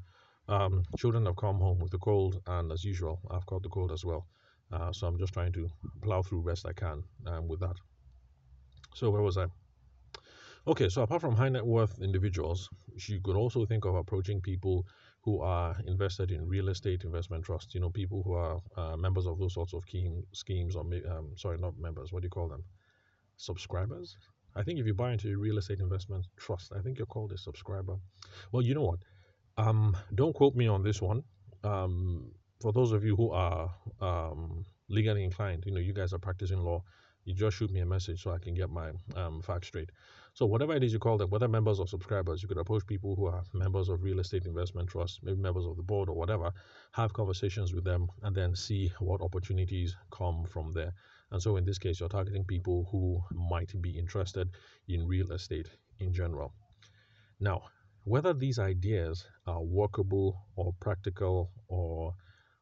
Um, 0.49 0.83
children 0.97 1.25
have 1.27 1.37
come 1.37 1.59
home 1.59 1.79
with 1.79 1.91
the 1.91 1.99
cold, 1.99 2.41
and 2.47 2.71
as 2.71 2.83
usual, 2.83 3.21
I've 3.29 3.45
caught 3.45 3.63
the 3.63 3.69
cold 3.69 3.91
as 3.91 4.03
well. 4.03 4.27
Uh, 4.71 4.91
so 4.91 5.07
I'm 5.07 5.17
just 5.17 5.33
trying 5.33 5.53
to 5.53 5.69
plow 6.01 6.21
through 6.23 6.43
best 6.43 6.65
I 6.65 6.73
can 6.73 7.03
um, 7.27 7.47
with 7.47 7.59
that. 7.59 7.75
So 8.95 9.11
where 9.11 9.21
was 9.21 9.37
I? 9.37 9.45
Okay, 10.67 10.89
so 10.89 11.01
apart 11.01 11.21
from 11.21 11.35
high 11.35 11.49
net 11.49 11.65
worth 11.65 11.99
individuals, 12.01 12.69
you 13.07 13.19
could 13.21 13.35
also 13.35 13.65
think 13.65 13.85
of 13.85 13.95
approaching 13.95 14.41
people 14.41 14.85
who 15.23 15.39
are 15.41 15.75
invested 15.85 16.31
in 16.31 16.47
real 16.47 16.69
estate 16.69 17.03
investment 17.03 17.45
trusts. 17.45 17.75
You 17.75 17.81
know, 17.81 17.89
people 17.89 18.23
who 18.23 18.33
are 18.33 18.59
uh, 18.75 18.97
members 18.97 19.27
of 19.27 19.37
those 19.39 19.53
sorts 19.53 19.73
of 19.73 19.83
scheme, 19.83 20.23
schemes, 20.33 20.75
or 20.75 20.81
um, 20.81 21.31
sorry, 21.37 21.57
not 21.57 21.77
members. 21.77 22.11
What 22.11 22.21
do 22.21 22.25
you 22.25 22.31
call 22.31 22.49
them? 22.49 22.63
Subscribers. 23.37 24.17
I 24.55 24.63
think 24.63 24.79
if 24.79 24.85
you 24.85 24.93
buy 24.93 25.13
into 25.13 25.31
a 25.31 25.37
real 25.37 25.57
estate 25.57 25.79
investment 25.79 26.25
trust, 26.37 26.71
I 26.77 26.81
think 26.81 26.97
you're 26.97 27.05
called 27.05 27.31
a 27.31 27.37
subscriber. 27.37 27.95
Well, 28.51 28.63
you 28.63 28.73
know 28.73 28.81
what? 28.81 28.99
Um, 29.57 29.95
don't 30.15 30.35
quote 30.35 30.55
me 30.55 30.67
on 30.67 30.83
this 30.83 31.01
one. 31.01 31.23
Um, 31.63 32.31
for 32.61 32.71
those 32.73 32.91
of 32.91 33.03
you 33.03 33.15
who 33.15 33.31
are 33.31 33.73
um, 34.01 34.65
legally 34.89 35.23
inclined, 35.23 35.63
you 35.65 35.71
know, 35.71 35.79
you 35.79 35.93
guys 35.93 36.13
are 36.13 36.19
practicing 36.19 36.59
law. 36.59 36.83
You 37.25 37.33
just 37.33 37.57
shoot 37.57 37.71
me 37.71 37.81
a 37.81 37.85
message 37.85 38.23
so 38.23 38.31
I 38.31 38.39
can 38.39 38.53
get 38.55 38.69
my 38.69 38.91
um, 39.15 39.41
facts 39.41 39.67
straight. 39.67 39.91
So 40.33 40.45
whatever 40.45 40.73
it 40.73 40.83
is 40.83 40.93
you 40.93 40.99
call 40.99 41.17
them, 41.17 41.29
whether 41.29 41.47
members 41.47 41.79
or 41.79 41.87
subscribers, 41.87 42.41
you 42.41 42.47
could 42.47 42.57
approach 42.57 42.87
people 42.87 43.15
who 43.15 43.25
are 43.25 43.43
members 43.53 43.89
of 43.89 44.01
real 44.01 44.19
estate 44.19 44.45
investment 44.45 44.89
trusts, 44.89 45.19
maybe 45.21 45.37
members 45.37 45.65
of 45.65 45.75
the 45.75 45.83
board 45.83 46.07
or 46.07 46.15
whatever, 46.15 46.51
have 46.93 47.11
conversations 47.11 47.73
with 47.73 47.83
them 47.83 48.07
and 48.23 48.33
then 48.33 48.55
see 48.55 48.91
what 48.99 49.21
opportunities 49.21 49.95
come 50.09 50.45
from 50.45 50.71
there. 50.73 50.93
And 51.31 51.41
so 51.41 51.57
in 51.57 51.65
this 51.65 51.77
case, 51.77 51.99
you're 51.99 52.09
targeting 52.09 52.45
people 52.45 52.87
who 52.91 53.21
might 53.31 53.73
be 53.81 53.97
interested 53.97 54.49
in 54.87 55.05
real 55.05 55.33
estate 55.33 55.69
in 55.99 56.13
general. 56.13 56.53
Now, 57.39 57.63
whether 58.05 58.33
these 58.33 58.57
ideas 58.57 59.25
are 59.45 59.61
workable 59.61 60.45
or 60.55 60.73
practical 60.79 61.51
or 61.67 62.15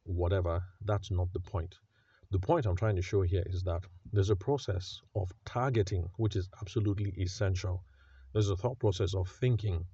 whatever, 0.04 0.64
that's 0.86 1.12
not 1.12 1.32
the 1.34 1.40
point. 1.40 1.76
The 2.32 2.40
point 2.40 2.68
I'm 2.68 2.76
trying 2.76 2.96
to 2.96 3.02
show 3.02 3.24
here 3.24 3.42
is 3.48 3.64
that 3.64 3.84
there's 4.14 4.30
a 4.30 4.36
process 4.36 5.02
of 5.16 5.34
targeting, 5.46 6.08
which 6.18 6.36
is 6.36 6.48
absolutely 6.62 7.12
essential. 7.18 7.84
There's 8.34 8.52
a 8.52 8.56
thought 8.56 8.78
process 8.78 9.16
of 9.16 9.28
thinking 9.28 9.88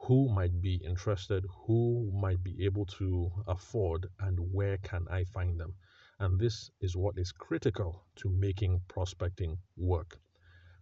who 0.00 0.28
might 0.28 0.60
be 0.60 0.74
interested, 0.84 1.46
who 1.66 2.12
might 2.12 2.42
be 2.42 2.62
able 2.62 2.84
to 2.84 3.32
afford, 3.46 4.06
and 4.20 4.38
where 4.52 4.76
can 4.76 5.08
I 5.08 5.24
find 5.24 5.58
them. 5.58 5.74
And 6.18 6.38
this 6.38 6.70
is 6.82 6.94
what 6.94 7.16
is 7.16 7.32
critical 7.32 8.04
to 8.16 8.28
making 8.28 8.82
prospecting 8.88 9.56
work. 9.78 10.20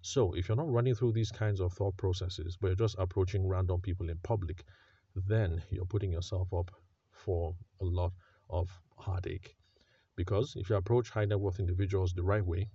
So, 0.02 0.32
if 0.32 0.48
you're 0.48 0.56
not 0.56 0.72
running 0.72 0.96
through 0.96 1.12
these 1.12 1.30
kinds 1.30 1.60
of 1.60 1.72
thought 1.72 1.96
processes, 1.96 2.56
but 2.60 2.66
you're 2.66 2.76
just 2.76 2.96
approaching 2.98 3.46
random 3.46 3.80
people 3.80 4.10
in 4.10 4.18
public, 4.24 4.64
then 5.14 5.62
you're 5.70 5.86
putting 5.86 6.10
yourself 6.10 6.52
up 6.52 6.72
for 7.12 7.54
a 7.80 7.84
lot 7.84 8.12
of 8.50 8.68
heartache. 8.96 9.56
Because 10.16 10.54
if 10.56 10.70
you 10.70 10.76
approach 10.76 11.10
high 11.10 11.26
net 11.26 11.40
worth 11.40 11.60
individuals 11.60 12.12
the 12.14 12.22
right 12.22 12.44
way, 12.44 12.68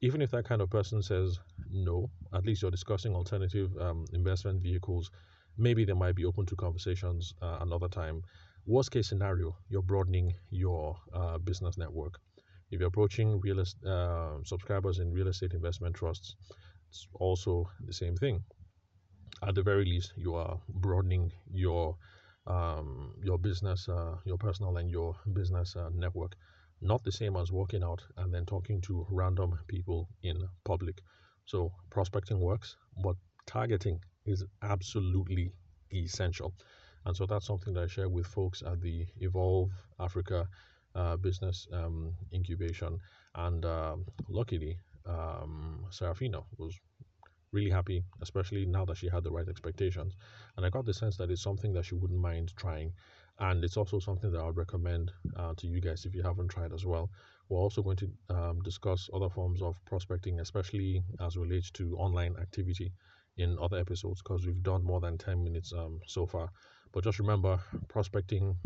even 0.00 0.20
if 0.20 0.30
that 0.32 0.44
kind 0.44 0.60
of 0.60 0.70
person 0.70 1.02
says 1.02 1.38
no, 1.70 2.10
at 2.34 2.44
least 2.44 2.62
you're 2.62 2.70
discussing 2.70 3.14
alternative 3.14 3.70
um, 3.80 4.04
investment 4.12 4.62
vehicles. 4.62 5.10
Maybe 5.56 5.84
they 5.84 5.92
might 5.92 6.14
be 6.14 6.24
open 6.24 6.46
to 6.46 6.56
conversations 6.56 7.34
uh, 7.42 7.58
another 7.60 7.88
time. 7.88 8.22
Worst 8.66 8.90
case 8.90 9.08
scenario, 9.08 9.56
you're 9.68 9.82
broadening 9.82 10.34
your 10.50 10.96
uh, 11.12 11.38
business 11.38 11.78
network. 11.78 12.18
If 12.70 12.80
you're 12.80 12.88
approaching 12.88 13.40
real 13.40 13.60
est- 13.60 13.84
uh, 13.84 14.38
subscribers 14.44 14.98
in 14.98 15.12
real 15.12 15.28
estate 15.28 15.52
investment 15.52 15.94
trusts, 15.94 16.36
it's 16.88 17.06
also 17.14 17.68
the 17.84 17.92
same 17.92 18.16
thing. 18.16 18.44
At 19.42 19.54
the 19.54 19.62
very 19.62 19.84
least, 19.84 20.12
you 20.16 20.34
are 20.34 20.60
broadening 20.68 21.32
your 21.50 21.96
um, 22.46 23.14
your 23.22 23.38
business, 23.38 23.88
uh, 23.88 24.16
your 24.24 24.38
personal 24.38 24.76
and 24.76 24.90
your 24.90 25.14
business 25.32 25.76
uh, 25.76 25.90
network. 25.94 26.36
Not 26.80 27.04
the 27.04 27.12
same 27.12 27.36
as 27.36 27.52
walking 27.52 27.84
out 27.84 28.02
and 28.16 28.34
then 28.34 28.44
talking 28.44 28.80
to 28.82 29.06
random 29.10 29.58
people 29.68 30.08
in 30.22 30.48
public. 30.64 31.00
So 31.44 31.72
prospecting 31.90 32.40
works, 32.40 32.76
but 33.02 33.16
targeting 33.46 34.00
is 34.26 34.44
absolutely 34.62 35.52
essential. 35.92 36.54
And 37.04 37.16
so 37.16 37.26
that's 37.26 37.46
something 37.46 37.74
that 37.74 37.84
I 37.84 37.86
share 37.86 38.08
with 38.08 38.26
folks 38.26 38.62
at 38.62 38.80
the 38.80 39.06
Evolve 39.20 39.70
Africa 39.98 40.48
uh, 40.94 41.16
Business 41.16 41.66
um, 41.72 42.14
Incubation. 42.32 42.98
And 43.34 43.64
um, 43.64 44.06
luckily, 44.28 44.78
um, 45.06 45.86
Serafina 45.90 46.40
was 46.58 46.78
really 47.52 47.70
happy, 47.70 48.02
especially 48.20 48.64
now 48.66 48.84
that 48.86 48.96
she 48.96 49.08
had 49.08 49.24
the 49.24 49.30
right 49.30 49.48
expectations. 49.48 50.16
And 50.56 50.64
I 50.66 50.70
got 50.70 50.86
the 50.86 50.94
sense 50.94 51.16
that 51.18 51.30
it's 51.30 51.42
something 51.42 51.72
that 51.74 51.84
she 51.84 51.94
wouldn't 51.94 52.20
mind 52.20 52.52
trying. 52.56 52.92
And 53.38 53.64
it's 53.64 53.76
also 53.76 53.98
something 53.98 54.30
that 54.32 54.40
I 54.40 54.46
would 54.46 54.56
recommend 54.56 55.12
uh, 55.36 55.54
to 55.56 55.66
you 55.66 55.80
guys 55.80 56.04
if 56.04 56.14
you 56.14 56.22
haven't 56.22 56.48
tried 56.48 56.72
as 56.72 56.84
well. 56.84 57.10
We're 57.48 57.58
also 57.58 57.82
going 57.82 57.96
to 57.98 58.10
um, 58.30 58.60
discuss 58.62 59.10
other 59.12 59.28
forms 59.28 59.62
of 59.62 59.76
prospecting, 59.84 60.40
especially 60.40 61.02
as 61.20 61.36
relates 61.36 61.70
to 61.72 61.96
online 61.96 62.36
activity 62.40 62.92
in 63.36 63.58
other 63.60 63.78
episodes 63.78 64.22
because 64.22 64.46
we've 64.46 64.62
done 64.62 64.84
more 64.84 65.00
than 65.00 65.18
10 65.18 65.42
minutes 65.42 65.72
um, 65.72 66.00
so 66.06 66.26
far. 66.26 66.50
But 66.92 67.04
just 67.04 67.18
remember, 67.18 67.58
prospecting 67.88 68.56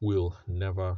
will 0.00 0.34
never, 0.46 0.96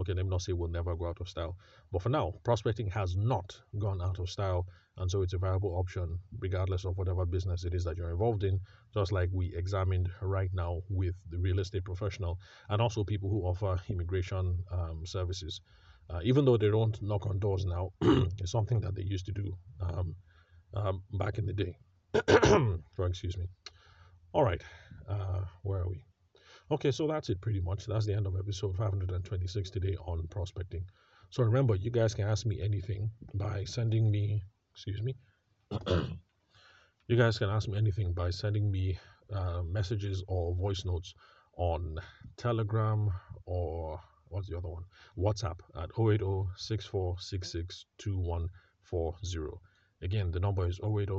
okay, 0.00 0.14
let 0.14 0.24
me 0.24 0.30
not 0.30 0.42
say 0.42 0.52
will 0.52 0.68
never 0.68 0.94
go 0.94 1.08
out 1.08 1.20
of 1.20 1.28
style. 1.28 1.56
But 1.92 2.02
for 2.02 2.08
now, 2.08 2.34
prospecting 2.44 2.88
has 2.90 3.16
not 3.16 3.58
gone 3.78 4.00
out 4.00 4.18
of 4.18 4.30
style. 4.30 4.66
And 4.96 5.10
so 5.10 5.22
it's 5.22 5.32
a 5.32 5.38
viable 5.38 5.76
option 5.76 6.18
regardless 6.38 6.84
of 6.84 6.96
whatever 6.96 7.26
business 7.26 7.64
it 7.64 7.74
is 7.74 7.82
that 7.84 7.96
you're 7.96 8.12
involved 8.12 8.44
in, 8.44 8.60
just 8.92 9.10
like 9.10 9.28
we 9.32 9.52
examined 9.56 10.08
right 10.22 10.50
now 10.54 10.82
with 10.88 11.16
the 11.30 11.38
real 11.38 11.58
estate 11.58 11.84
professional 11.84 12.38
and 12.68 12.80
also 12.80 13.02
people 13.02 13.28
who 13.28 13.42
offer 13.42 13.80
immigration 13.88 14.62
um, 14.70 15.04
services. 15.04 15.60
Uh, 16.08 16.20
even 16.22 16.44
though 16.44 16.56
they 16.56 16.70
don't 16.70 17.00
knock 17.02 17.26
on 17.26 17.38
doors 17.40 17.64
now, 17.64 17.90
it's 18.38 18.52
something 18.52 18.80
that 18.80 18.94
they 18.94 19.02
used 19.02 19.26
to 19.26 19.32
do 19.32 19.56
um, 19.80 20.14
um, 20.74 21.02
back 21.14 21.38
in 21.38 21.46
the 21.46 21.52
day. 21.52 21.76
oh, 22.28 22.78
excuse 22.98 23.36
me. 23.36 23.46
All 24.32 24.44
right, 24.44 24.62
uh, 25.08 25.40
where 25.62 25.80
are 25.80 25.88
we? 25.88 26.04
Okay, 26.70 26.90
so 26.92 27.06
that's 27.06 27.28
it 27.28 27.42
pretty 27.42 27.60
much. 27.60 27.84
That's 27.84 28.06
the 28.06 28.14
end 28.14 28.26
of 28.26 28.38
episode 28.38 28.74
526 28.74 29.68
today 29.68 29.96
on 30.06 30.26
prospecting. 30.28 30.86
So 31.28 31.42
remember, 31.42 31.74
you 31.74 31.90
guys 31.90 32.14
can 32.14 32.26
ask 32.26 32.46
me 32.46 32.62
anything 32.62 33.10
by 33.34 33.64
sending 33.64 34.10
me, 34.10 34.42
excuse 34.72 35.02
me, 35.02 35.14
you 37.06 37.16
guys 37.18 37.38
can 37.38 37.50
ask 37.50 37.68
me 37.68 37.76
anything 37.76 38.14
by 38.14 38.30
sending 38.30 38.70
me 38.70 38.98
uh, 39.30 39.62
messages 39.62 40.24
or 40.26 40.54
voice 40.54 40.86
notes 40.86 41.12
on 41.58 41.98
Telegram 42.38 43.12
or 43.44 44.00
what's 44.28 44.48
the 44.48 44.56
other 44.56 44.68
one? 44.68 44.84
WhatsApp 45.18 45.58
at 45.76 45.90
080 45.98 46.48
Again, 50.02 50.30
the 50.30 50.40
number 50.40 50.66
is 50.66 50.80
080 50.82 51.12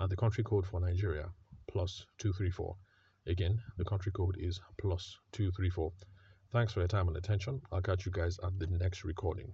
and 0.00 0.10
the 0.10 0.16
country 0.16 0.44
code 0.44 0.66
for 0.66 0.80
Nigeria 0.80 1.30
plus 1.68 2.04
234. 2.18 2.76
Again, 3.26 3.60
the 3.76 3.84
country 3.84 4.10
code 4.12 4.36
is 4.38 4.60
plus 4.78 5.16
234. 5.32 5.92
Thanks 6.52 6.72
for 6.72 6.80
your 6.80 6.88
time 6.88 7.08
and 7.08 7.16
attention. 7.16 7.60
I'll 7.70 7.82
catch 7.82 8.06
you 8.06 8.12
guys 8.12 8.38
at 8.42 8.58
the 8.58 8.66
next 8.66 9.04
recording. 9.04 9.52